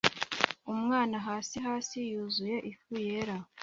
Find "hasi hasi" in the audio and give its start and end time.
1.27-1.97